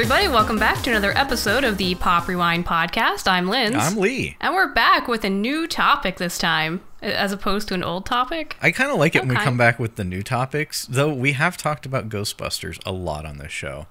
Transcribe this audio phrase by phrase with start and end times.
[0.00, 0.28] everybody.
[0.28, 3.28] Welcome back to another episode of the Pop Rewind podcast.
[3.28, 3.76] I'm Linz.
[3.76, 4.34] I'm Lee.
[4.40, 8.56] And we're back with a new topic this time, as opposed to an old topic.
[8.62, 11.32] I kind of like it when we come back with the new topics, though we
[11.32, 13.88] have talked about Ghostbusters a lot on this show.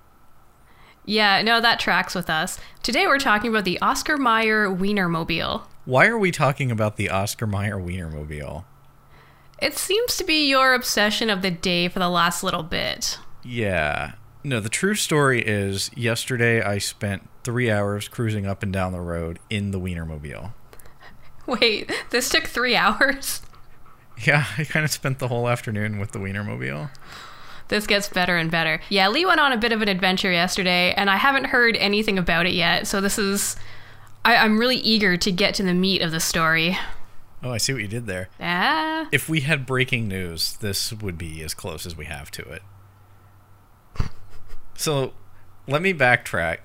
[1.06, 2.58] Yeah, no, that tracks with us.
[2.82, 5.62] Today we're talking about the Oscar Mayer Wienermobile.
[5.86, 8.66] Why are we talking about the Oscar Mayer Wienermobile?
[9.62, 13.20] It seems to be your obsession of the day for the last little bit.
[13.44, 14.14] Yeah.
[14.44, 19.02] No, the true story is yesterday I spent three hours cruising up and down the
[19.02, 20.54] road in the Wienermobile.
[21.46, 23.42] Wait, this took three hours?
[24.26, 26.90] Yeah, I kind of spent the whole afternoon with the Wienermobile.
[27.70, 28.82] This gets better and better.
[28.90, 32.18] Yeah, Lee went on a bit of an adventure yesterday, and I haven't heard anything
[32.18, 33.56] about it yet, so this is.
[34.26, 36.78] I, I'm really eager to get to the meat of the story.
[37.42, 38.30] Oh, I see what you did there.
[38.40, 39.08] Ah.
[39.12, 42.62] If we had breaking news, this would be as close as we have to it.
[44.80, 45.12] So,
[45.68, 46.60] let me backtrack.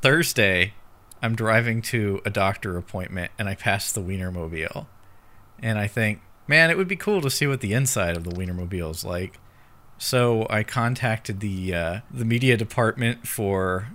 [0.00, 0.74] Thursday,
[1.20, 4.86] I'm driving to a doctor appointment and I pass the Wienermobile.
[5.58, 8.30] And I think, man, it would be cool to see what the inside of the
[8.30, 9.40] Wienermobile is like.
[9.98, 13.88] So I contacted the uh, the media department for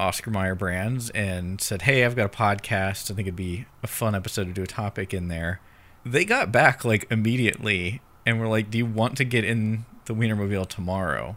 [0.00, 3.12] Oscar Mayer Brands and said, "Hey, I've got a podcast.
[3.12, 5.60] I think it'd be a fun episode to do a topic in there."
[6.04, 10.16] They got back like immediately and were like, "Do you want to get in the
[10.16, 11.36] Wienermobile tomorrow?"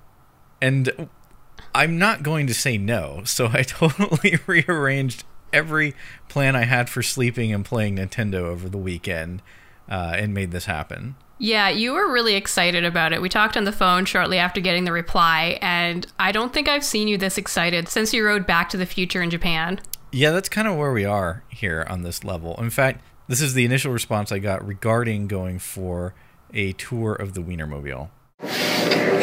[0.64, 1.10] And
[1.76, 5.94] I'm not going to say no, so I totally rearranged every
[6.30, 9.42] plan I had for sleeping and playing Nintendo over the weekend
[9.90, 11.18] uh, and made this happen.
[11.38, 13.22] Yeah, you were really excited about it.
[13.22, 16.86] We talked on the phone shortly after getting the reply, and I don't think I've
[16.86, 19.82] seen you this excited since you rode Back to the Future in Japan.
[20.14, 22.56] Yeah, that's kind of where we are here on this level.
[22.56, 26.14] In fact, this is the initial response I got regarding going for
[26.54, 28.12] a tour of the Wienermobile.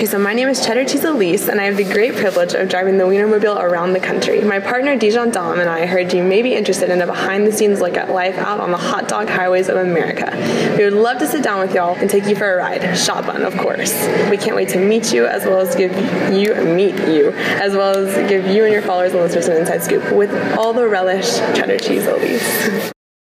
[0.00, 2.70] Okay, so my name is Cheddar Cheese Elise, and I have the great privilege of
[2.70, 4.40] driving the Wienermobile around the country.
[4.40, 7.98] My partner Dijon Dom and I heard you may be interested in a behind-the-scenes look
[7.98, 10.30] at life out on the hot dog highways of America.
[10.78, 13.42] We would love to sit down with y'all and take you for a ride, shotgun,
[13.42, 13.92] of course.
[14.30, 15.92] We can't wait to meet you, as well as give
[16.32, 19.82] you meet you, as well as give you and your followers and listeners an inside
[19.82, 22.92] scoop with all the relish, Cheddar Cheese Elise.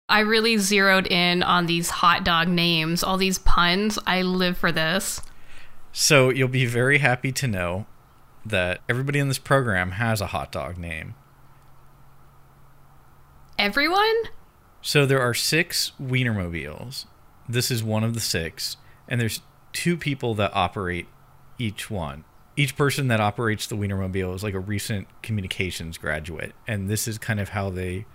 [0.07, 3.99] I really zeroed in on these hot dog names, all these puns.
[4.05, 5.19] I live for this.
[5.95, 7.85] So you'll be very happy to know
[8.43, 11.13] that everybody in this program has a hot dog name.
[13.59, 14.23] Everyone?
[14.81, 17.05] So there are six Wienermobiles.
[17.47, 18.77] This is one of the six,
[19.07, 21.07] and there's two people that operate
[21.59, 22.23] each one.
[22.55, 27.19] Each person that operates the Wienermobile is like a recent communications graduate, and this is
[27.19, 28.05] kind of how they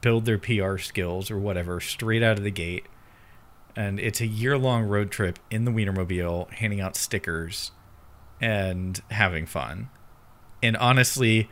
[0.00, 2.86] build their PR skills or whatever straight out of the gate.
[3.80, 7.70] And it's a year long road trip in the Wienermobile, handing out stickers
[8.38, 9.88] and having fun.
[10.62, 11.48] And honestly,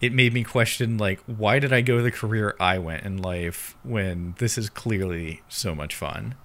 [0.00, 3.76] it made me question like why did I go the career I went in life
[3.82, 6.36] when this is clearly so much fun?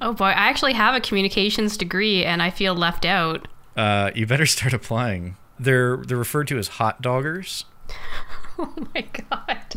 [0.00, 3.48] Oh boy, I actually have a communications degree and I feel left out.
[3.76, 5.36] Uh, you better start applying.
[5.60, 7.64] They're they're referred to as hot doggers.
[8.60, 9.76] Oh my god.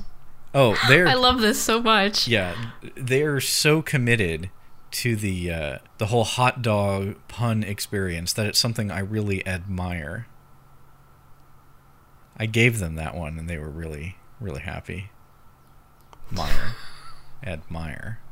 [0.55, 2.27] Oh, they're I love this so much.
[2.27, 2.55] yeah,
[2.95, 4.49] they're so committed
[4.91, 10.27] to the uh, the whole hot dog pun experience that it's something I really admire.
[12.37, 15.09] I gave them that one, and they were really really happy.
[16.31, 16.75] Mayer,
[17.43, 18.19] admire.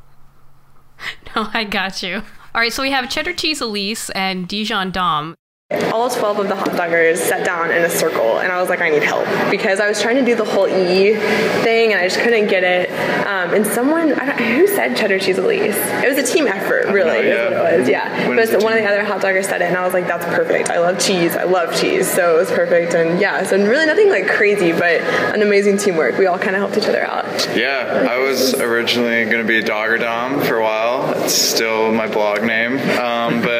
[1.33, 2.23] No, I got you.
[2.53, 5.35] All right, so we have Cheddar Cheese Elise and Dijon Dom.
[5.72, 8.81] All 12 of the hot doggers sat down in a circle and i was like
[8.81, 11.13] i need help because i was trying to do the whole e
[11.62, 12.90] thing and i just couldn't get it.
[13.30, 15.75] Um, and someone I don't, who said cheddar cheese elise?
[15.75, 18.28] It was a team effort really no is what it was yeah.
[18.28, 20.25] When but one of the other hot doggers said it and i was like that's
[20.25, 20.69] perfect.
[20.72, 21.35] I love cheese.
[21.35, 22.12] I love cheese.
[22.12, 25.01] So it was perfect and yeah so really nothing like crazy but
[25.36, 26.18] an amazing teamwork.
[26.18, 27.25] We all kind of helped each other out.
[27.56, 31.13] Yeah, I was originally going to be Dogger Dom for a while.
[31.24, 33.58] It's still my blog name, um, but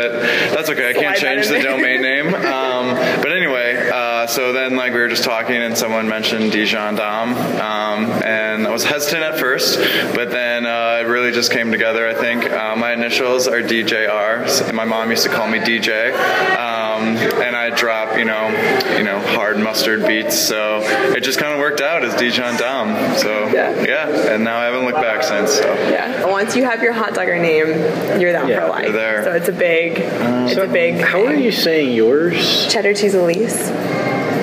[0.60, 0.90] that's okay.
[0.90, 2.36] I can't change the domain name.
[2.50, 6.96] Um, but anyway, uh, so then like we were just talking, and someone mentioned Dijon
[6.96, 9.78] Dom, um, and I was hesitant at first,
[10.16, 12.08] but then uh, it really just came together.
[12.08, 16.12] I think uh, my initials are DJR, and my mom used to call me DJ,
[16.58, 18.48] um, and I drop you know
[18.98, 20.80] you know hard mustard beats, so
[21.16, 23.18] it just kind of worked out as Dijon Dom.
[23.18, 23.84] So Yeah.
[23.84, 25.54] yeah, and now I haven't looked back since.
[25.60, 25.72] So.
[25.92, 27.68] yeah once you have your hot dogger name
[28.20, 29.24] you're down Yeah, for life you're there.
[29.24, 32.68] so it's a big it's a big How are you saying yours?
[32.72, 33.70] cheddar cheese elise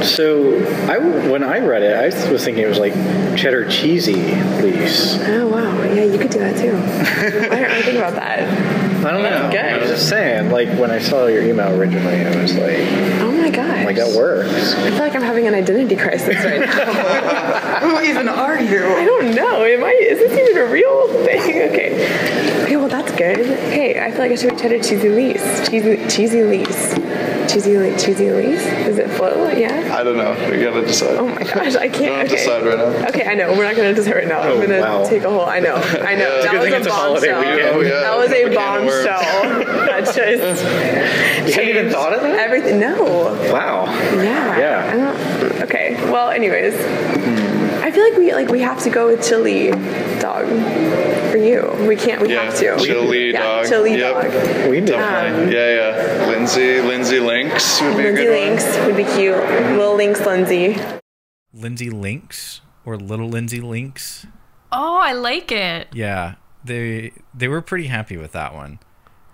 [0.07, 0.57] So
[0.89, 0.99] I,
[1.29, 2.95] when I read it, I was thinking it was like
[3.37, 4.15] cheddar cheesy
[4.63, 5.19] lease.
[5.21, 6.77] Oh wow, yeah, you could do that too.
[6.77, 8.77] I didn't really think about that.
[9.05, 9.51] I don't know.
[9.51, 9.61] Good.
[9.61, 12.79] I was just saying, like when I saw your email originally, I was like,
[13.21, 13.85] Oh my gosh.
[13.85, 14.75] like that works.
[14.75, 17.81] I feel like I'm having an identity crisis right now.
[17.81, 18.85] Who even are you?
[18.85, 19.65] I don't know.
[19.65, 19.91] Am I?
[19.93, 21.37] Is this even a real thing?
[21.77, 22.63] Okay.
[22.65, 22.77] Okay.
[22.77, 23.47] Well, that's good.
[23.47, 25.69] Hey, I feel like I should be cheddar cheesy lease.
[25.69, 26.95] Cheesy cheesy lease.
[27.53, 28.65] Cheesy cheesy lease.
[28.85, 29.51] Does it flow?
[29.51, 29.97] Yeah.
[29.99, 30.33] I don't know.
[30.51, 31.17] We gotta decide.
[31.17, 31.99] Oh my gosh, I can't.
[31.99, 32.37] Don't okay.
[32.37, 33.09] decide right now.
[33.09, 33.53] Okay, I know.
[33.57, 34.41] We're not going to decide right now.
[34.41, 35.05] I'm Oh, going to wow.
[35.09, 35.47] take a whole.
[35.47, 35.75] I know.
[35.77, 36.37] I know.
[36.37, 37.55] It's a that was a it's a holiday bombshell.
[37.55, 37.77] weekend.
[37.77, 38.01] Oh, yeah.
[38.01, 39.07] That was a Can of worms.
[39.07, 39.87] bombshell.
[39.87, 41.47] that just.
[41.47, 42.39] You hadn't even thought of that?
[42.39, 42.79] Everything.
[42.81, 43.03] No.
[43.53, 43.85] Wow.
[43.87, 44.59] Yeah.
[44.59, 44.91] Yeah.
[44.93, 44.97] I
[45.51, 45.95] don't, okay.
[46.11, 47.46] Well, anyways, I
[47.97, 49.71] feel like we like we have to go with chili
[50.21, 50.47] dog
[51.31, 51.63] for you.
[51.89, 52.21] We can't.
[52.21, 52.77] We Yeah, have to.
[52.85, 53.67] chili yeah, dog.
[53.67, 54.13] Chili Yep.
[54.15, 54.71] dog.
[54.71, 54.95] We did.
[54.95, 56.27] Um, yeah, yeah.
[56.27, 59.37] Lindsay, Lindsay Links would be a Lindsay good Links would be cute.
[59.79, 60.77] Little Links Lindsay.
[61.55, 64.27] Lindsay Links or Little Lindsay Links.
[64.71, 65.89] Oh, I like it.
[65.95, 66.35] Yeah,
[66.65, 68.79] they they were pretty happy with that one.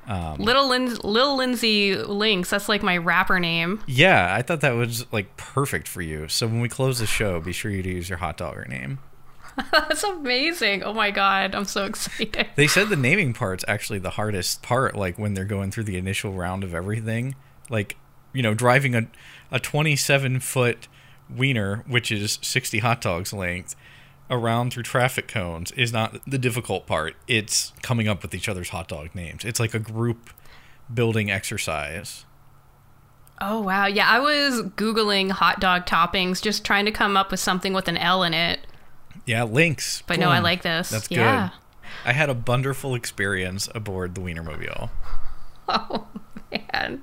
[0.06, 2.50] Um, Little Lin- Lil Lindsay Links.
[2.50, 3.81] That's like my rapper name.
[3.87, 6.28] Yeah, I thought that was like perfect for you.
[6.28, 8.99] So when we close the show, be sure you to use your hot dogger name.
[9.72, 10.82] That's amazing.
[10.82, 12.49] Oh my god, I'm so excited.
[12.56, 15.96] They said the naming part's actually the hardest part, like when they're going through the
[15.99, 17.34] initial round of everything.
[17.69, 17.96] Like,
[18.32, 19.06] you know, driving a,
[19.50, 20.88] a 27 foot
[21.34, 23.76] wiener, which is 60 hot dogs length,
[24.32, 27.14] around through traffic cones is not the difficult part.
[27.29, 29.44] It's coming up with each other's hot dog names.
[29.44, 30.31] It's like a group
[30.93, 32.25] building exercise.
[33.40, 34.08] Oh wow, yeah.
[34.08, 37.96] I was googling hot dog toppings, just trying to come up with something with an
[37.99, 38.61] L in it.
[39.26, 40.02] Yeah, links.
[40.06, 40.90] But no, I like this.
[40.90, 41.50] That's Yeah.
[41.50, 41.58] good.
[42.05, 44.90] I had a wonderful experience aboard the Wienermobile.
[45.69, 46.06] Oh
[46.50, 47.02] man.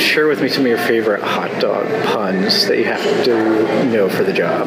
[0.00, 4.08] Share with me some of your favorite hot dog puns that you have to know
[4.08, 4.66] for the job.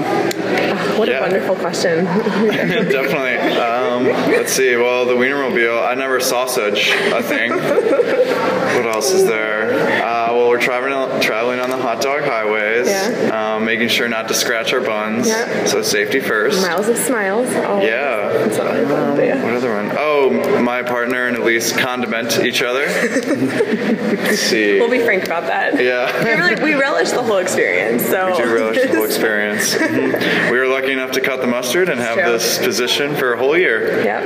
[0.97, 1.17] What Yeah.
[1.19, 2.05] a wonderful question.
[2.05, 3.37] Definitely.
[3.57, 4.75] Um, let's see.
[4.75, 5.85] Well, the Wienermobile.
[5.85, 7.51] I never sausage a thing.
[7.51, 9.73] what else is there?
[10.05, 12.87] Uh, well, we're traveling traveling on the hot dog highways.
[12.87, 13.55] Yeah.
[13.55, 15.27] Um, making sure not to scratch our buns.
[15.27, 15.65] Yeah.
[15.65, 16.61] So safety first.
[16.61, 17.47] Miles of smiles.
[17.51, 18.31] Oh, Yeah.
[18.33, 19.43] That's not really yeah.
[19.43, 19.91] What other one?
[19.97, 22.85] Oh, my partner and Elise condiment each other.
[22.85, 24.79] Let's see.
[24.79, 25.81] We'll be frank about that.
[25.81, 26.23] yeah.
[26.23, 28.05] We really we relish the whole experience.
[28.05, 29.73] So We do relish the whole experience.
[29.75, 30.51] Mhm.
[30.51, 33.57] We were lucky enough to cut the mustard and have this position for a whole
[33.57, 34.03] year.
[34.03, 34.21] yeah.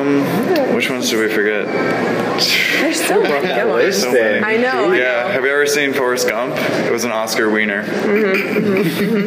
[0.00, 1.66] Um, which ones did we forget?
[2.80, 3.98] There's so many good ones.
[4.00, 4.44] So there.
[4.44, 4.90] I know.
[4.92, 5.04] I Yeah.
[5.22, 5.28] know.
[5.28, 6.54] Have you ever seen Forrest Gump?
[6.86, 7.82] It was an Oscar wiener.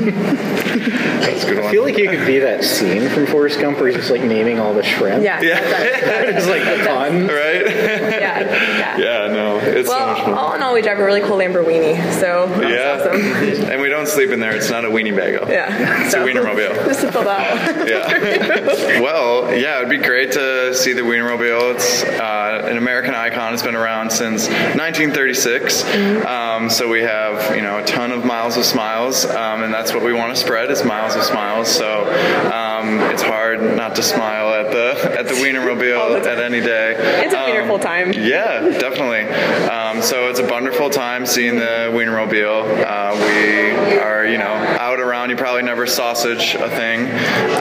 [0.06, 1.66] That's a good one.
[1.68, 4.22] I feel like you could be that scene from Forrest Gump where he's just like
[4.24, 5.24] naming all the shrimp.
[5.24, 5.42] Yeah.
[5.42, 5.60] Yeah.
[6.36, 7.28] It's like a pun.
[7.28, 7.66] right?
[7.66, 8.40] Yeah.
[8.40, 8.98] Yeah.
[8.98, 9.28] yeah.
[9.34, 9.58] No.
[9.60, 10.34] It's so much Well, fun.
[10.34, 12.98] all in all, we drive a really cool Lamborghini, so that's Yeah.
[13.10, 13.22] awesome.
[13.72, 14.56] and we don't sleep in there.
[14.56, 15.48] It's not a weenie bagel.
[15.50, 16.04] Yeah.
[16.06, 16.86] It's a Wienermobile.
[16.86, 17.88] Just to fill that.
[17.88, 19.02] Yeah.
[19.02, 21.76] well, yeah, it'd be great to see the Wienermobile.
[21.76, 23.54] It's uh, an American icon.
[23.54, 25.84] It's been around since 1936.
[26.26, 29.94] Um, so we have, you know, a ton of miles of smiles, um, and that's
[29.94, 31.68] what we want to spread is miles of smiles.
[31.70, 32.04] So
[32.52, 36.96] um, it's hard not to smile at the at the Wienermobile at any day.
[37.26, 38.14] It's a Um, wonderful time.
[38.14, 39.24] yeah, definitely.
[39.70, 42.86] Um, so it's a wonderful time seeing the Wienermobile.
[42.86, 45.30] Uh, we are, you know, out around.
[45.30, 47.06] You probably never sausage a thing.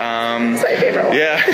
[0.01, 1.17] Um, my favorite one.
[1.17, 1.37] yeah,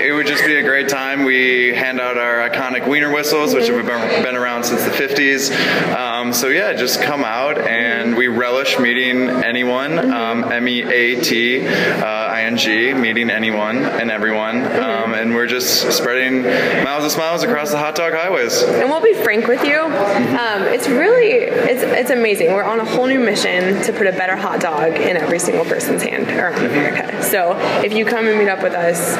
[0.00, 1.24] it would just be a great time.
[1.24, 5.50] We hand out our iconic wiener whistles, which have been, around since the 50s.
[5.94, 9.98] Um, so yeah, just come out and we relish meeting anyone.
[9.98, 14.64] Um, M E A T uh, I N G, meeting anyone and everyone.
[14.64, 16.42] Um, and we're just spreading
[16.84, 18.62] miles of smiles across the hot dog highways.
[18.62, 19.78] And we'll be frank with you.
[19.78, 22.52] Um, it's really it's it's amazing.
[22.54, 25.66] We're on a whole new mission to put a better hot dog in every single
[25.66, 27.22] person's hand around America.
[27.22, 27.54] So
[27.84, 29.16] if you come and meet up with us,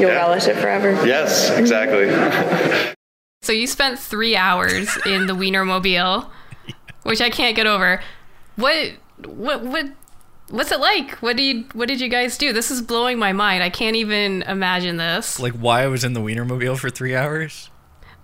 [0.00, 0.16] you'll Yeah.
[0.16, 0.90] relish it forever.
[1.06, 2.08] Yes, exactly.
[3.40, 6.28] So you spent three hours in the Wienermobile,
[7.04, 8.02] which I can't get over.
[8.56, 8.92] What
[9.24, 9.86] what what
[10.50, 11.12] what's it like?
[11.16, 12.52] What do you what did you guys do?
[12.52, 13.62] This is blowing my mind.
[13.62, 15.38] I can't even imagine this.
[15.38, 17.70] Like why I was in the Wienermobile for three hours?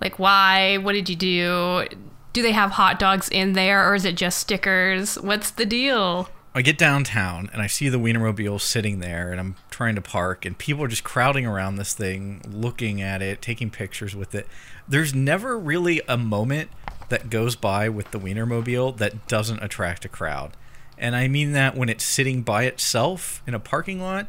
[0.01, 0.79] Like why?
[0.79, 1.87] What did you do?
[2.33, 5.17] Do they have hot dogs in there or is it just stickers?
[5.17, 6.29] What's the deal?
[6.57, 10.45] I get downtown and I see the Wienermobile sitting there and I'm trying to park
[10.45, 14.47] and people are just crowding around this thing, looking at it, taking pictures with it.
[14.87, 16.71] There's never really a moment
[17.09, 20.57] that goes by with the Wienermobile that doesn't attract a crowd.
[21.05, 24.27] And I mean that when it's sitting by itself in a parking lot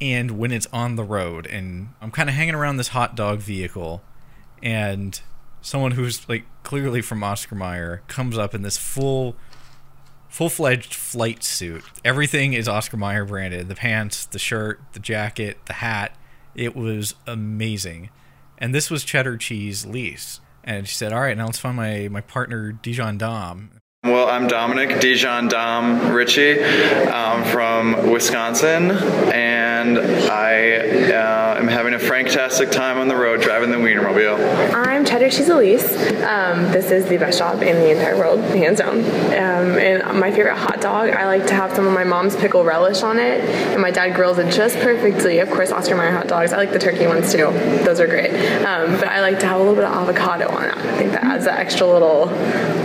[0.00, 1.46] and when it's on the road.
[1.46, 4.02] And I'm kind of hanging around this hot dog vehicle
[4.60, 5.20] and
[5.60, 9.36] someone who's like clearly from Oscar Mayer comes up in this full
[10.28, 11.84] full-fledged flight suit.
[12.04, 13.68] Everything is Oscar Mayer branded.
[13.68, 16.16] The pants, the shirt, the jacket, the hat.
[16.56, 18.10] It was amazing.
[18.58, 20.40] and this was cheddar cheese Lise.
[20.64, 23.70] And she said, "All right, now let's find my my partner Dijon Dom."
[24.08, 26.62] Well, I'm Dominic Dijon Dom Ritchie
[27.50, 30.76] from Wisconsin, and I
[31.10, 34.74] uh, am having a franktastic time on the road driving the Wienermobile.
[34.74, 35.96] I'm Cheddar Cheese Elise.
[36.22, 38.98] Um, this is the best job in the entire world, hands down.
[38.98, 42.64] Um, and my favorite hot dog, I like to have some of my mom's pickle
[42.64, 45.38] relish on it, and my dad grills it just perfectly.
[45.38, 46.52] Of course, Oscar Mayer hot dogs.
[46.52, 47.50] I like the turkey ones too;
[47.84, 48.30] those are great.
[48.64, 50.76] Um, but I like to have a little bit of avocado on it.
[50.76, 52.28] I think that adds that extra little,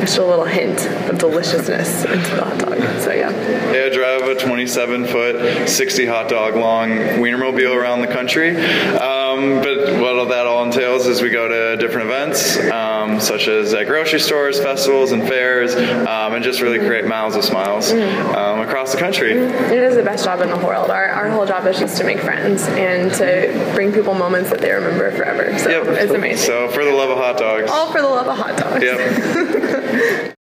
[0.01, 0.79] extra little hint
[1.11, 2.77] of deliciousness into the hot dog.
[3.01, 3.29] So yeah.
[3.71, 8.55] Yeah, I drive a 27 foot, 60 hot dog long Wienermobile around the country.
[8.55, 13.73] Um, but what that all entails is we go to different events, um, such as
[13.73, 18.59] at grocery stores, festivals, and fairs, um, and just really create miles of smiles um,
[18.59, 19.31] across the country.
[19.31, 20.89] It is the best job in the world.
[20.91, 24.59] Our, our whole job is just to make friends and to bring people moments that
[24.61, 25.57] they remember forever.
[25.57, 25.87] So Yep.
[25.99, 26.45] it's amazing.
[26.45, 27.69] So for the love of hot dogs.
[27.71, 28.83] All for the love of hot dogs.
[28.83, 30.35] Yep.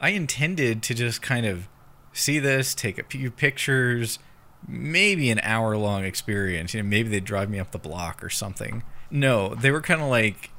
[0.00, 1.68] I intended to just kind of
[2.12, 4.18] see this, take a few pictures,
[4.66, 6.74] maybe an hour long experience.
[6.74, 8.82] You know, maybe they'd drive me up the block or something.
[9.10, 10.50] No, they were kind of like,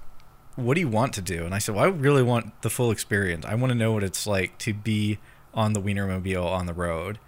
[0.55, 2.91] "What do you want to do?" And I said, "Well, I really want the full
[2.91, 3.45] experience.
[3.45, 5.19] I want to know what it's like to be
[5.53, 7.19] on the Wienermobile on the road."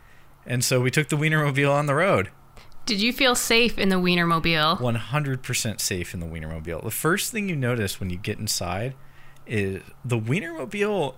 [0.45, 2.29] And so we took the Wienermobile on the road.
[2.85, 4.79] Did you feel safe in the Wienermobile?
[4.81, 6.83] 100% safe in the Wienermobile.
[6.83, 8.93] The first thing you notice when you get inside
[9.47, 11.15] is the Wienermobile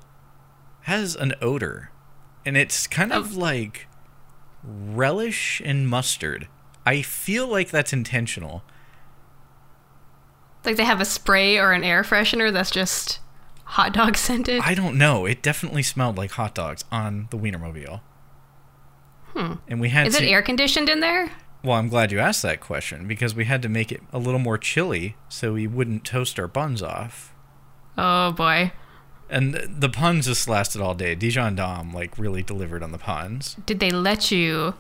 [0.86, 1.89] has an odor.
[2.46, 3.88] And it's kind of like
[4.63, 6.48] relish and mustard.
[6.86, 8.63] I feel like that's intentional.
[10.63, 13.20] Like they have a spray or an air freshener that's just
[13.63, 14.62] hot dog scented?
[14.63, 15.25] I don't know.
[15.25, 18.01] It definitely smelled like hot dogs on the Wienermobile.
[19.34, 19.54] Hmm.
[19.68, 21.32] And we had Is it air conditioned in there?
[21.63, 24.39] Well, I'm glad you asked that question because we had to make it a little
[24.39, 27.34] more chilly so we wouldn't toast our buns off.
[27.98, 28.72] Oh boy.
[29.29, 31.15] And the puns just lasted all day.
[31.15, 33.55] Dijon Dom like really delivered on the puns.
[33.65, 34.75] Did they let you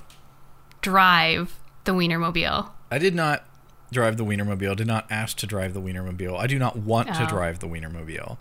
[0.81, 2.69] drive the Wienermobile?
[2.91, 3.45] I did not
[3.91, 4.75] drive the Wienermobile.
[4.75, 6.37] Did not ask to drive the Wienermobile.
[6.37, 7.27] I do not want to Oh.
[7.27, 8.37] drive the Wienermobile.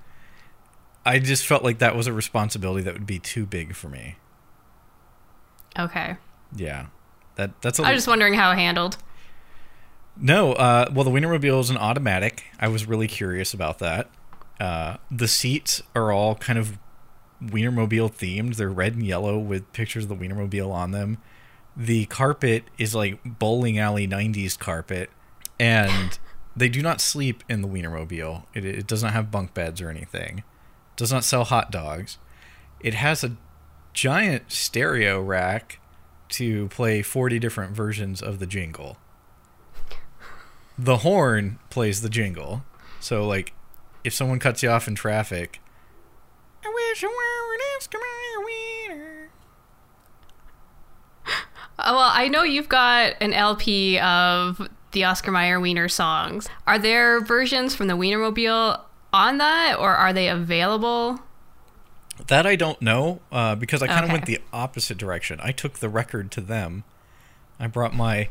[1.07, 4.17] I just felt like that was a responsibility that would be too big for me.
[5.79, 6.17] Okay.
[6.55, 6.87] Yeah,
[7.37, 8.97] that that's a I was just wondering how it handled.
[10.17, 12.45] No, uh, well, the Wienermobile is an automatic.
[12.61, 14.09] I was really curious about that.
[14.61, 16.79] Uh, the seats are all kind of
[17.43, 18.57] Wienermobile themed.
[18.57, 21.19] They're red and yellow with pictures of the Wienermobile on them.
[21.77, 25.11] The carpet is like bowling alley 90s carpet.
[25.59, 26.19] And
[26.57, 28.45] they do not sleep in the Wienermobile.
[28.55, 30.39] It, it does not have bunk beds or anything.
[30.39, 32.19] It does not sell hot dogs.
[32.81, 33.37] It has a
[33.93, 35.81] giant stereo rack
[36.31, 38.99] to play 40 different versions of the jingle
[40.79, 42.65] the horn plays the jingle.
[43.01, 43.53] So like
[44.05, 45.61] if someone cuts you off in traffic,
[46.65, 49.31] I wish I were an Oscar Mayer wiener.
[51.77, 56.49] Well, I know you've got an LP of the Oscar Mayer Wiener songs.
[56.69, 58.81] Are there versions from the Wienermobile
[59.13, 61.19] on that, or are they available?
[62.29, 64.13] That I don't know uh, because I kind of Okay.
[64.13, 65.41] went the opposite direction.
[65.43, 66.85] I took the record to them.
[67.59, 68.29] I brought my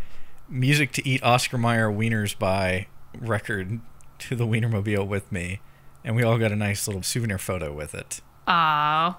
[0.48, 2.88] music to eat Oscar Mayer wieners by
[3.20, 3.82] record
[4.20, 5.60] to the Wienermobile with me,
[6.03, 8.22] and we all got a nice little souvenir photo with it.
[8.48, 9.17] Aw.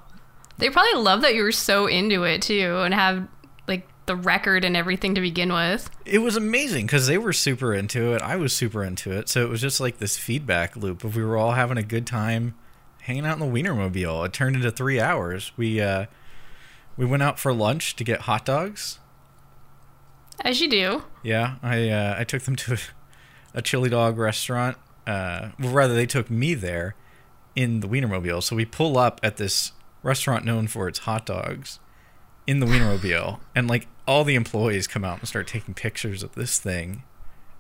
[0.58, 3.26] They probably love that you were so into it too and have
[3.66, 5.90] like the record and everything to begin with.
[6.04, 8.22] It was amazing because they were super into it.
[8.22, 9.28] I was super into it.
[9.28, 12.06] So it was just like this feedback loop of we were all having a good
[12.06, 12.54] time
[13.02, 14.24] hanging out in the Wienermobile.
[14.26, 15.52] It turned into three hours.
[15.56, 16.06] We uh,
[16.96, 18.98] we went out for lunch to get hot dogs.
[20.40, 21.02] As you do.
[21.22, 22.78] Yeah, I uh, I took them to a,
[23.54, 24.76] a chili dog restaurant.
[25.06, 26.94] Uh, well, rather they took me there
[27.54, 28.42] in the Wienermobile.
[28.42, 31.78] So we pull up at this restaurant known for its hot dogs
[32.46, 36.34] in the Wienermobile, and like all the employees come out and start taking pictures of
[36.34, 37.02] this thing.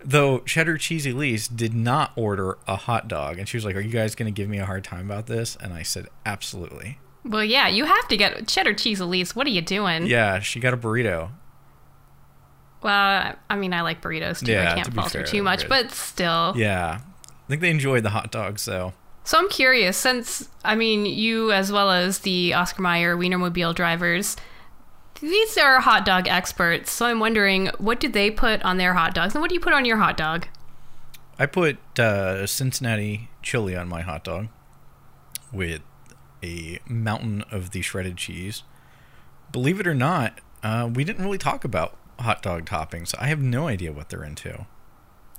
[0.06, 3.80] Though Cheddar Cheesy Lise did not order a hot dog, and she was like, "Are
[3.80, 6.98] you guys going to give me a hard time about this?" And I said, "Absolutely."
[7.24, 9.34] Well, yeah, you have to get cheddar cheese Elise.
[9.34, 10.06] What are you doing?
[10.06, 11.30] Yeah, she got a burrito.
[12.82, 14.52] Well, I mean, I like burritos too.
[14.52, 16.52] Yeah, I can't falter too much, but still.
[16.54, 17.00] Yeah,
[17.46, 18.94] I think they enjoyed the hot dogs though.
[19.24, 24.36] So I'm curious, since I mean, you as well as the Oscar Mayer Wienermobile drivers,
[25.20, 26.90] these are hot dog experts.
[26.90, 29.60] So I'm wondering, what do they put on their hot dogs, and what do you
[29.60, 30.46] put on your hot dog?
[31.38, 34.48] I put uh, Cincinnati chili on my hot dog
[35.52, 35.80] with
[36.42, 38.62] a mountain of the shredded cheese.
[39.50, 43.14] Believe it or not, uh, we didn't really talk about hot dog toppings.
[43.18, 44.66] I have no idea what they're into.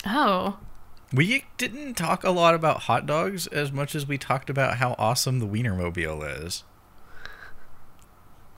[0.05, 0.57] Oh,
[1.15, 4.95] We didn't talk a lot about hot dogs as much as we talked about how
[4.97, 6.65] awesome the Wienermobile is.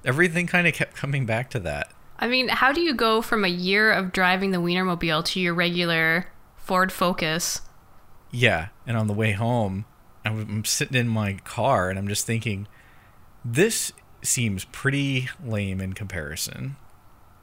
[0.03, 1.91] Everything kind of kept coming back to that.
[2.17, 5.53] I mean, how do you go from a year of driving the Wienermobile to your
[5.53, 7.61] regular Ford Focus?
[8.31, 9.85] Yeah, and on the way home,
[10.25, 12.67] I'm sitting in my car and I'm just thinking,
[13.45, 16.75] this seems pretty lame in comparison.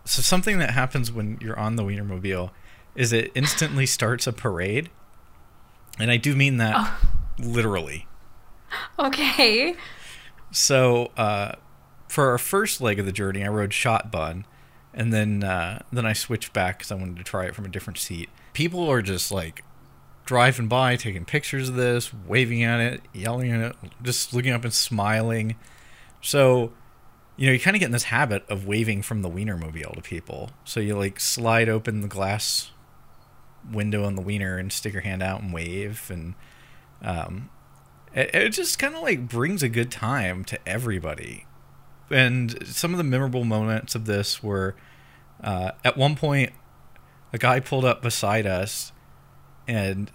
[0.05, 2.51] So something that happens when you're on the Wienermobile
[2.97, 4.91] is it instantly starts a parade,
[5.99, 6.91] and I do mean that
[7.39, 8.07] literally.
[8.99, 9.75] Okay.
[10.51, 11.53] So uh,
[12.09, 14.47] for our first leg of the journey, I rode shotgun,
[14.93, 17.69] and then uh, then I switched back because I wanted to try it from a
[17.69, 18.29] different seat.
[18.53, 19.65] People are just like
[20.25, 24.65] driving by, taking pictures of this, waving at it, yelling at it, just looking up
[24.65, 25.57] and smiling.
[26.21, 26.73] So,
[27.37, 30.01] you know, you kind of get in this habit of waving from the Wienermobile to
[30.01, 30.51] people.
[30.65, 32.71] So you like slide open the glass
[33.71, 36.35] window on the Wiener and stick your hand out and wave, and
[37.03, 37.51] um,
[38.15, 41.47] it, it just kind of like brings a good time to everybody.
[42.11, 44.77] And some of the memorable moments of this were
[45.43, 46.53] uh, at one point,
[47.33, 48.93] a guy pulled up beside us
[49.67, 50.11] and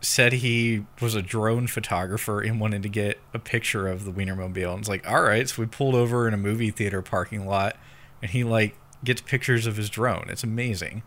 [0.00, 4.70] said he was a drone photographer and wanted to get a picture of the Wienermobile.
[4.70, 5.48] And it's like, all right.
[5.48, 7.76] So we pulled over in a movie theater parking lot
[8.22, 10.26] and he like gets pictures of his drone.
[10.28, 11.02] It's amazing.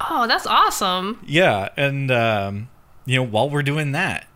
[0.00, 1.20] Oh, that's awesome.
[1.26, 1.68] Yeah.
[1.76, 2.68] And, um,
[3.06, 4.26] you know, while we're doing that,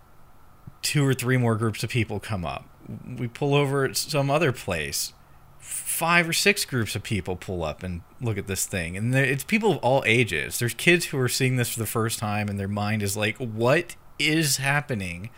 [0.83, 2.65] two or three more groups of people come up.
[3.19, 5.13] We pull over at some other place.
[5.59, 8.97] Five or six groups of people pull up and look at this thing.
[8.97, 10.59] And it's people of all ages.
[10.59, 13.37] There's kids who are seeing this for the first time and their mind is like,
[13.37, 15.31] what is happening?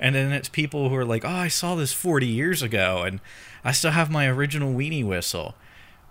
[0.00, 3.20] And then it's people who are like, oh, I saw this 40 years ago and
[3.64, 5.54] I still have my original weenie whistle.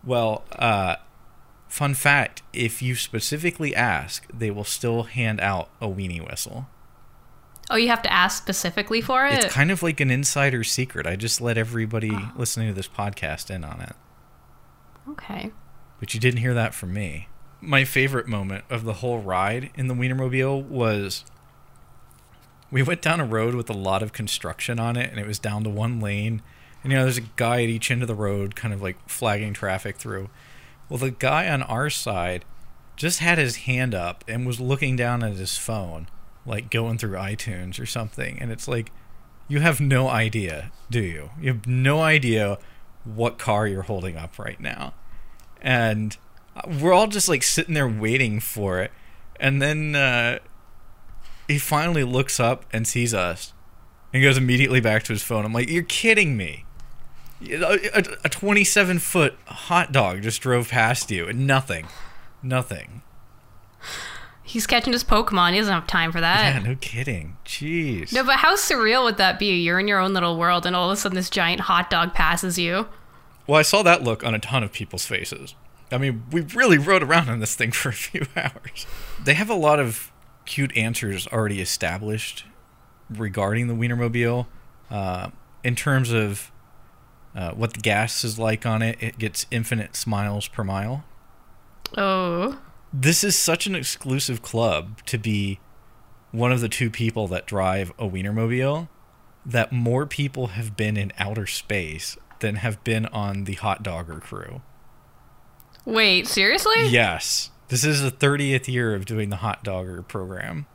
[0.03, 0.95] Well, uh,
[1.67, 6.67] fun fact if you specifically ask, they will still hand out a weenie whistle.
[7.69, 9.43] Oh, you have to ask specifically for it?
[9.43, 11.05] It's kind of like an insider secret.
[11.05, 12.31] I just let everybody oh.
[12.35, 13.93] listening to this podcast in on it.
[15.09, 15.51] okay.
[15.99, 17.27] But you didn't hear that from me.
[17.59, 21.25] My favorite moment of the whole ride in the Wienermobile was
[22.71, 25.39] we went down a road with a lot of construction on it, and it was
[25.39, 26.41] down to one lane.
[26.83, 28.97] And you know, there's a guy at each end of the road, kind of like
[29.09, 30.29] flagging traffic through.
[30.89, 32.45] Well, the guy on our side
[32.95, 36.07] just had his hand up and was looking down at his phone,
[36.45, 38.39] like going through iTunes or something.
[38.41, 38.91] And it's like,
[39.47, 41.29] you have no idea, do you?
[41.39, 42.57] You have no idea
[43.03, 44.93] what car you're holding up right now.
[45.61, 46.17] And
[46.79, 48.91] we're all just like sitting there waiting for it.
[49.39, 50.39] And then uh,
[51.47, 53.53] he finally looks up and sees us
[54.13, 55.45] and goes immediately back to his phone.
[55.45, 56.65] I'm like, you're kidding me.
[57.39, 61.87] You know, A, a 27 foot hot dog just drove past you and nothing.
[62.41, 63.01] Nothing.
[64.43, 65.51] He's catching his Pokemon.
[65.51, 66.55] He doesn't have time for that.
[66.55, 67.35] Yeah, no kidding.
[67.45, 68.13] Jeez.
[68.13, 69.57] No, but how surreal would that be?
[69.61, 72.13] You're in your own little world, and all of a sudden, this giant hot dog
[72.13, 72.87] passes you.
[73.45, 75.53] Well, I saw that look on a ton of people's faces.
[75.91, 78.87] I mean, we really rode around on this thing for a few hours.
[79.21, 80.11] They have a lot of
[80.45, 82.45] cute answers already established
[83.09, 84.47] regarding the Wienermobile.
[84.89, 85.29] Uh,
[85.63, 86.51] in terms of
[87.37, 91.05] uh, what the gas is like on it, it gets infinite smiles per mile.
[91.97, 92.59] Oh,
[92.91, 95.59] This is such an exclusive club to be
[96.31, 98.89] one of the two people that drive a Wienermobile
[99.45, 104.19] that more people have been in outer space than have been on the hot dogger
[104.19, 104.61] crew.
[105.85, 106.87] wait, seriously?
[106.87, 107.51] Yes.
[107.69, 110.65] This is the 30th year of doing the hot dogger program.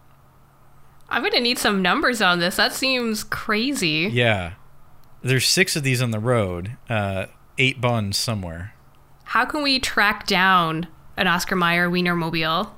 [1.09, 2.57] I'm gonna need some numbers on this.
[2.57, 4.09] That seems crazy.
[4.13, 4.55] Yeah.
[5.23, 7.27] There's six of these on the road, uh,
[7.59, 8.75] eight buns somewhere.
[9.25, 12.71] How can we track down an Oscar Mayer Wienermobile?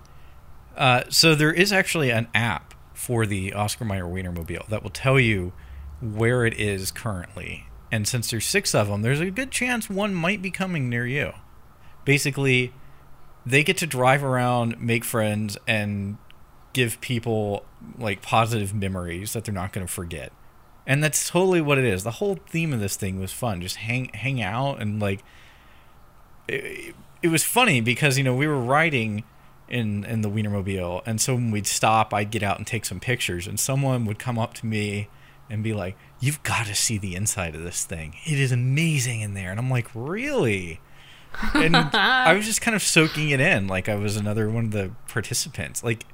[0.77, 5.19] Uh, so there is actually an app for the Oscar Mayer Wienermobile that will tell
[5.19, 5.53] you
[6.01, 7.67] where it is currently.
[7.91, 11.07] And since there's six of them, there's a good chance one might be coming near
[11.07, 11.33] you.
[12.05, 12.73] Basically,
[13.47, 16.19] they get to drive around, make friends, and
[16.73, 17.65] give people
[17.99, 20.33] like positive memories that they're not going to forget.
[20.87, 22.05] And that's totally what it is.
[22.05, 23.61] The whole theme of this thing was fun.
[23.61, 25.23] Just hang hang out and like
[26.49, 29.25] it, it was funny because you know we were riding
[29.69, 33.01] in in the Wienermobile, and so when we'd stop, I'd get out and take some
[33.01, 35.09] pictures, and someone would come up to me
[35.49, 38.17] and be like, "You've got to see the inside of this thing.
[38.27, 40.81] It is amazing in there." And I'm like, "Really?"
[41.55, 44.73] And I was just kind of soaking it in, like I was another one of
[44.73, 45.83] the participants.
[45.83, 46.05] Like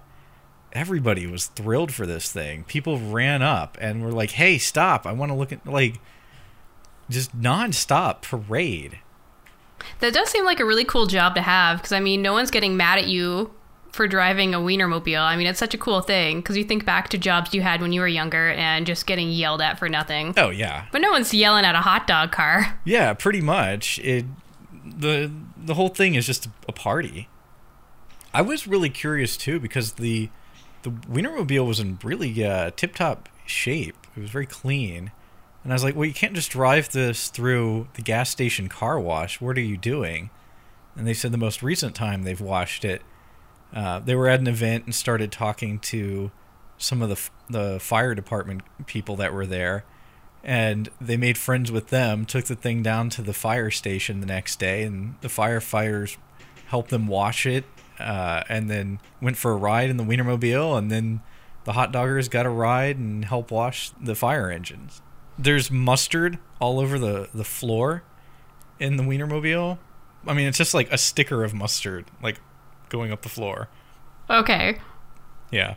[0.72, 2.64] everybody was thrilled for this thing.
[2.64, 5.06] People ran up and were like, "Hey, stop!
[5.06, 6.00] I want to look at like."
[7.08, 9.00] Just non-stop parade.
[9.98, 12.52] That does seem like a really cool job to have because I mean, no one's
[12.52, 13.52] getting mad at you
[13.92, 15.20] for driving a Wienermobile.
[15.20, 17.80] I mean, it's such a cool thing because you think back to jobs you had
[17.80, 20.34] when you were younger and just getting yelled at for nothing.
[20.36, 22.78] Oh yeah, But no one's yelling at a hot dog car.
[22.84, 23.98] yeah, pretty much.
[24.00, 24.26] It
[24.84, 27.28] the the whole thing is just a party.
[28.32, 30.30] I was really curious too because the
[30.82, 33.96] the Wienermobile was in really uh, tip top shape.
[34.16, 35.12] It was very clean,
[35.62, 38.98] and I was like, "Well, you can't just drive this through the gas station car
[38.98, 39.40] wash.
[39.40, 40.30] What are you doing?"
[40.96, 43.02] And they said the most recent time they've washed it,
[43.72, 46.30] uh, they were at an event and started talking to
[46.78, 49.84] some of the f- the fire department people that were there,
[50.42, 52.24] and they made friends with them.
[52.24, 56.16] Took the thing down to the fire station the next day, and the firefighters
[56.66, 57.64] helped them wash it,
[58.00, 61.20] uh, and then went for a ride in the Wienermobile, and then
[61.64, 65.02] the hot doggers got a ride and help wash the fire engines.
[65.38, 68.02] There's mustard all over the the floor
[68.78, 69.78] in the Wienermobile.
[70.26, 72.40] I mean, it's just like a sticker of mustard, like
[72.88, 73.68] going up the floor.
[74.28, 74.78] Okay.
[75.50, 75.74] Yeah.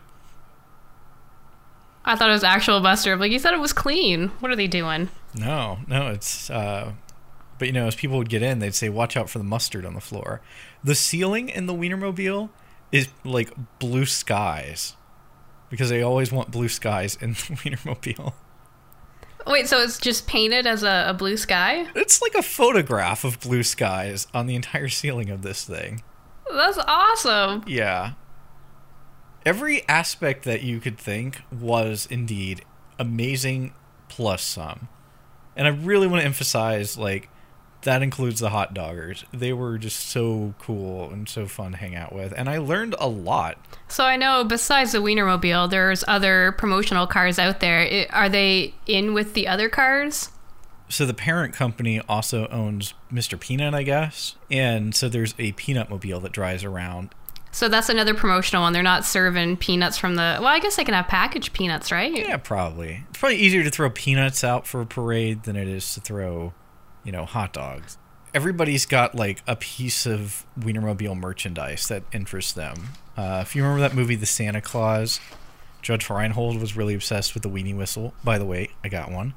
[2.06, 3.20] I thought it was actual mustard.
[3.20, 4.28] Like you said, it was clean.
[4.40, 5.10] What are they doing?
[5.36, 6.50] No, no, it's.
[6.50, 6.92] Uh,
[7.64, 9.86] but you know, as people would get in, they'd say, "Watch out for the mustard
[9.86, 10.42] on the floor."
[10.84, 12.50] The ceiling in the Wienermobile
[12.92, 14.98] is like blue skies,
[15.70, 18.34] because they always want blue skies in the Wienermobile.
[19.48, 21.88] Wait, so it's just painted as a, a blue sky?
[21.96, 26.04] It's like a photograph of blue skies on the entire ceiling of this thing.
[26.52, 27.64] That's awesome.
[27.66, 28.16] Yeah.
[29.46, 32.66] Every aspect that you could think was indeed
[33.00, 33.74] amazing
[34.10, 34.90] plus some.
[35.56, 37.30] And I really want to emphasize like
[37.84, 39.24] that includes the hot doggers.
[39.32, 42.34] They were just so cool and so fun to hang out with.
[42.36, 43.58] And I learned a lot.
[43.88, 47.80] So I know besides the Wienermobile, there's other promotional cars out there.
[47.80, 50.30] I are they in with the other cars?
[50.90, 53.40] So the parent company also owns Mr.
[53.40, 54.36] Peanut, I guess.
[54.52, 57.14] And so there's a peanut mobile that drives around.
[57.52, 58.74] So that's another promotional one.
[58.74, 60.38] They're not serving peanuts from the.
[60.40, 62.12] Well, I guess they can have packaged peanuts, right?
[62.12, 63.04] Yeah, probably.
[63.10, 66.54] It's probably easier to throw peanuts out for a parade than it is to throw,
[67.04, 67.98] you know, hot dogs.
[68.34, 72.90] Everybody's got like a piece of Wienermobile merchandise that interests them.
[73.16, 75.20] Uh, if you remember that movie, The Santa Clause,
[75.84, 78.14] Judge Reinhold was really obsessed with the weenie whistle.
[78.24, 79.34] By the way, I got one.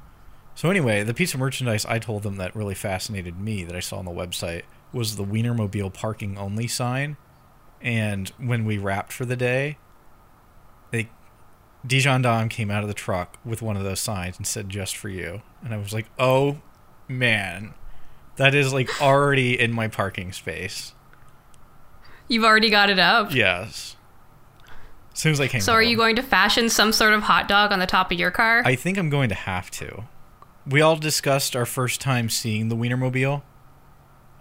[0.55, 3.79] So anyway, the piece of merchandise I told them that really fascinated me that I
[3.79, 7.17] saw on the website was the Wienermobile parking only sign.
[7.79, 9.77] And when we wrapped for the day,
[10.89, 11.09] they
[11.85, 14.97] Dijon Dom came out of the truck with one of those signs and said "Just
[14.97, 16.61] for you," and I was like, "Oh
[17.07, 17.73] man,
[18.35, 20.93] that is like already in my parking space."
[22.27, 23.33] You've already got it up.
[23.33, 23.95] Yes.
[25.13, 25.61] As soon as I came.
[25.61, 28.19] So are you going to fashion some sort of hot dog on the top of
[28.19, 28.61] your car?
[28.65, 30.03] I think I'm going to have to.
[30.67, 33.41] We all discussed our first time seeing the Wienermobile.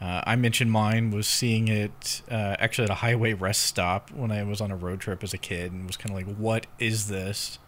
[0.00, 4.30] Uh, I mentioned mine was seeing it uh, actually at a highway rest stop when
[4.30, 6.66] I was on a road trip as a kid and was kind of like, what
[6.78, 7.58] is this?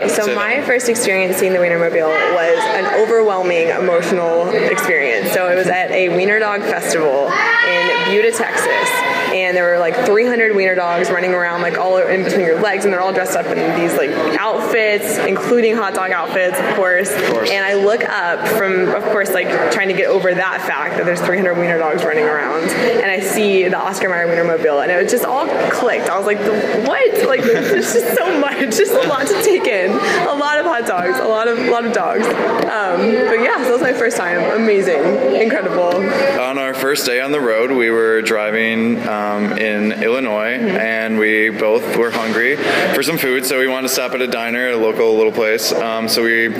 [0.00, 5.30] So my first experience seeing the Wienermobile was an overwhelming emotional experience.
[5.32, 8.88] So it was at a Wiener Dog Festival in Buda, Texas,
[9.32, 12.84] and there were like 300 Wiener dogs running around like all in between your legs,
[12.84, 17.10] and they're all dressed up in these like outfits, including hot dog outfits, of course.
[17.30, 17.50] course.
[17.50, 21.06] And I look up from, of course, like trying to get over that fact that
[21.06, 25.08] there's 300 Wiener dogs running around, and I see the Oscar Mayer Wienermobile, and it
[25.08, 26.08] just all clicked.
[26.08, 26.40] I was like,
[26.86, 27.26] what?
[27.26, 30.86] Like there's just so much, just a lot to take in, a lot of hot
[30.86, 32.26] dogs, a lot of a lot of dogs.
[32.26, 34.60] Um, but yeah, so that was my first time.
[34.60, 35.02] Amazing,
[35.40, 35.96] incredible.
[36.40, 41.50] On our first day on the road, we were driving um, in Illinois, and we
[41.50, 42.56] both were hungry
[42.94, 45.72] for some food, so we wanted to stop at a diner, a local little place.
[45.72, 46.52] Um, so we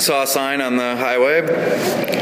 [0.00, 1.40] saw a sign on the highway,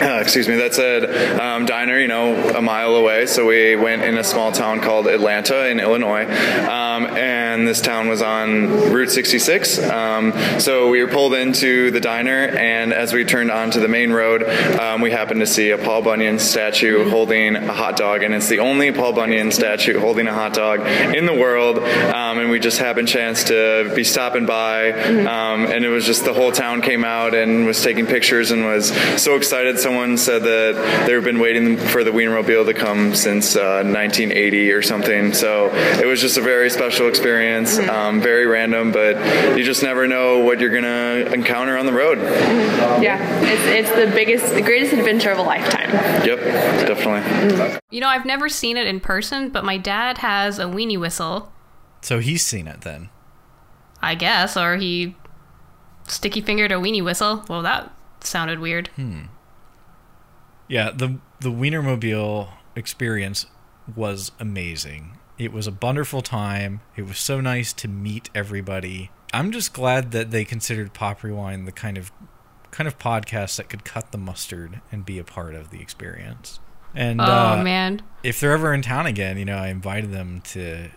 [0.01, 3.27] uh, excuse me, that said um, diner, you know, a mile away.
[3.27, 8.09] So we went in a small town called Atlanta in Illinois, um, and this town
[8.09, 9.79] was on Route 66.
[9.91, 14.13] Um, so we were pulled into the diner, and as we turned onto the main
[14.13, 14.43] road,
[14.79, 18.49] um, we happened to see a Paul Bunyan statue holding a hot dog, and it's
[18.49, 20.81] the only Paul Bunyan statue holding a hot dog
[21.15, 21.79] in the world.
[21.79, 26.25] Um, and we just happened chance to be stopping by, um, and it was just
[26.25, 29.79] the whole town came out and was taking pictures and was so excited.
[29.79, 34.83] Someone said that they've been waiting for the Wienermobile to come since uh, 1980 or
[34.83, 35.33] something.
[35.33, 39.17] So it was just a very special experience, um, very random, but
[39.57, 42.19] you just never know what you're gonna encounter on the road.
[43.03, 45.91] Yeah, it's, it's the biggest, the greatest adventure of a lifetime.
[46.27, 46.41] Yep,
[46.87, 47.79] definitely.
[47.91, 51.53] you know, I've never seen it in person, but my dad has a weenie whistle,
[52.01, 53.11] So he's seen it then.
[54.01, 55.15] I guess, or he
[56.09, 57.45] sticky fingered a weenie whistle.
[57.49, 58.89] Well, that sounded weird.
[58.97, 59.23] Hmm.
[60.69, 63.47] Yeah, the the Wienermobile experience
[63.95, 65.19] was amazing.
[65.39, 66.81] It was a wonderful time.
[66.97, 69.11] It was so nice to meet everybody.
[69.35, 72.13] I'm just glad that they considered Pop Rewind the kind of
[72.71, 76.59] kind of podcast that could cut the mustard and be a part of the experience.
[76.95, 78.03] And Oh uh, man.
[78.23, 80.91] if they're ever in town again, you know, I invited them to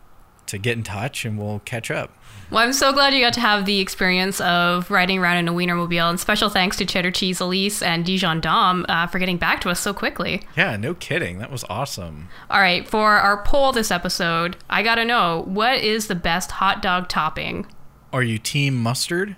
[0.47, 2.11] to get in touch and we'll catch up.
[2.51, 5.51] Well, I'm so glad you got to have the experience of riding around in a
[5.53, 6.07] Wienermobile.
[6.07, 9.71] And special thanks to Cheddar Cheese Elise and Dijon Dom uh, for getting back to
[9.71, 10.43] us so quickly.
[10.55, 11.39] Yeah, no kidding.
[11.39, 12.29] That was awesome.
[12.51, 16.83] All right, for our poll this episode, I gotta know what is the best hot
[16.83, 17.65] dog topping?
[18.13, 19.35] Are you team mustard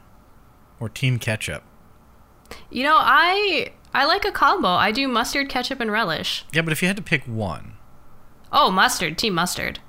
[0.78, 1.64] or team ketchup?
[2.70, 4.68] You know, I I like a combo.
[4.70, 6.46] I do mustard, ketchup, and relish.
[6.54, 7.74] Yeah, but if you had to pick one,
[8.52, 9.80] Oh, mustard, team mustard.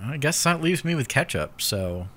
[0.00, 1.60] I guess that leaves me with ketchup.
[1.60, 2.08] So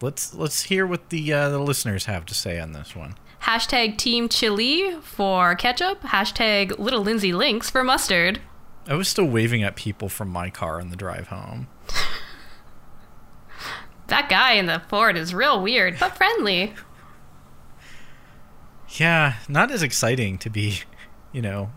[0.00, 3.14] let's let's hear what the uh, the listeners have to say on this one.
[3.42, 6.02] Hashtag team chili for ketchup.
[6.02, 8.40] Hashtag little Lindsay Links for mustard.
[8.86, 11.68] I was still waving at people from my car on the drive home.
[14.08, 16.74] That guy in the Ford is real weird, but friendly.
[18.98, 20.80] Yeah, not as exciting to be,
[21.32, 21.70] you know,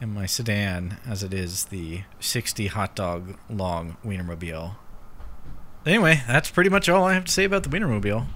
[0.00, 4.76] in my sedan as it is the 60 hot dog long Wienermobile.
[5.86, 8.26] Anyway, that's pretty much all I have to say about the Wienermobile.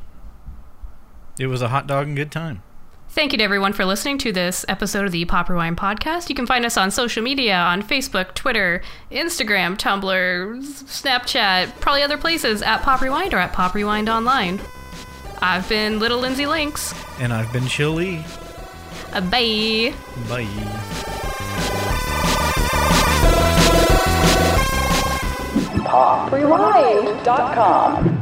[1.38, 2.62] It was a hot dog and good time.
[3.08, 6.28] Thank you to everyone for listening to this episode of the Pop Rewind podcast.
[6.28, 12.16] You can find us on social media on Facebook, Twitter, Instagram, Tumblr, Snapchat, probably other
[12.16, 14.60] places at Pop Rewind or at Pop Rewind Online.
[15.42, 16.94] I've been Little Lindsay Links.
[17.18, 18.24] And I've been chilly.
[19.12, 19.94] Uh, bye.
[20.28, 20.46] Bye.
[26.30, 28.19] Rewind.com.